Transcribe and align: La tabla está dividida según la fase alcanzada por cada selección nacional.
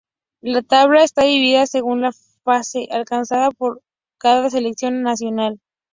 La 0.41 0.63
tabla 0.63 1.03
está 1.03 1.25
dividida 1.25 1.67
según 1.67 2.01
la 2.01 2.11
fase 2.43 2.87
alcanzada 2.89 3.51
por 3.51 3.83
cada 4.17 4.49
selección 4.49 5.03
nacional. 5.03 5.59